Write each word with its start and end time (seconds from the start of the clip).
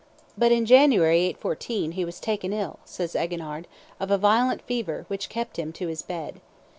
"But 0.35 0.51
in 0.51 0.65
January, 0.65 1.19
814, 1.25 1.91
he 1.91 2.03
was 2.03 2.19
taken 2.19 2.53
ill," 2.53 2.79
says 2.85 3.15
Eginhard, 3.15 3.67
"of 3.99 4.09
a 4.09 4.17
violent 4.17 4.63
fever, 4.63 5.05
which 5.09 5.29
kept 5.29 5.59
him 5.59 5.71
to 5.73 5.89
his 5.89 6.01
bed. 6.01 6.41